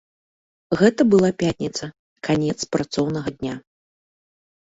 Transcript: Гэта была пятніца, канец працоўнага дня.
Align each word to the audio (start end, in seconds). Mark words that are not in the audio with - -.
Гэта 0.79 1.01
была 1.11 1.29
пятніца, 1.43 1.85
канец 2.29 2.55
працоўнага 2.77 3.29
дня. 3.37 3.53